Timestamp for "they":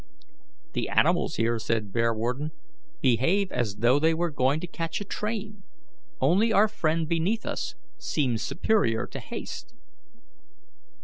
3.99-4.15